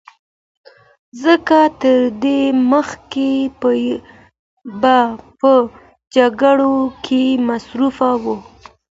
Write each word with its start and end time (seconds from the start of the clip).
ځکه 1.23 1.57
تر 1.81 1.99
دې 2.23 2.39
مخکې 2.71 3.31
به 4.81 4.97
په 5.39 5.51
جګړو 6.15 6.75
کې 7.05 7.23
مصروف 7.47 7.97
و 8.23 8.25